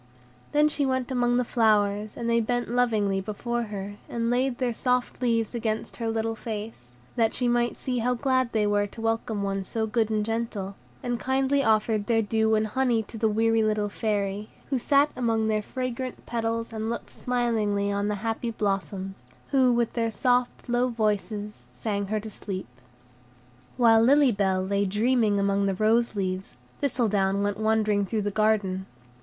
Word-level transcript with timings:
Then 0.51 0.67
she 0.67 0.83
went 0.83 1.11
among 1.11 1.37
the 1.37 1.45
flowers, 1.45 2.17
and 2.17 2.27
they 2.27 2.39
bent 2.39 2.69
lovingly 2.71 3.21
before 3.21 3.61
her, 3.65 3.97
and 4.09 4.31
laid 4.31 4.57
their 4.57 4.73
soft 4.73 5.21
leaves 5.21 5.53
against 5.53 5.97
her 5.97 6.09
little 6.09 6.33
face, 6.33 6.95
that 7.15 7.35
she 7.35 7.47
might 7.47 7.77
see 7.77 7.99
how 7.99 8.15
glad 8.15 8.51
they 8.51 8.65
were 8.65 8.87
to 8.87 8.99
welcome 8.99 9.43
one 9.43 9.63
so 9.63 9.85
good 9.85 10.09
and 10.09 10.25
gentle, 10.25 10.73
and 11.03 11.19
kindly 11.19 11.63
offered 11.63 12.07
their 12.07 12.23
dew 12.23 12.55
and 12.55 12.65
honey 12.65 13.03
to 13.03 13.17
the 13.19 13.29
weary 13.29 13.61
little 13.61 13.89
Fairy, 13.89 14.49
who 14.71 14.79
sat 14.79 15.11
among 15.15 15.47
their 15.47 15.61
fragrant 15.61 16.25
petals 16.25 16.73
and 16.73 16.89
looked 16.89 17.11
smilingly 17.11 17.91
on 17.91 18.07
the 18.07 18.15
happy 18.25 18.49
blossoms, 18.49 19.25
who, 19.51 19.71
with 19.71 19.93
their 19.93 20.09
soft, 20.09 20.67
low 20.67 20.87
voices, 20.89 21.67
sang 21.71 22.07
her 22.07 22.19
to 22.19 22.31
sleep. 22.31 22.65
While 23.77 24.01
Lily 24.01 24.31
Bell 24.31 24.63
lay 24.65 24.85
dreaming 24.85 25.39
among 25.39 25.67
the 25.67 25.75
rose 25.75 26.15
leaves, 26.15 26.57
Thistledown 26.79 27.43
went 27.43 27.59
wandering 27.59 28.07
through 28.07 28.23
the 28.23 28.31
garden. 28.31 28.87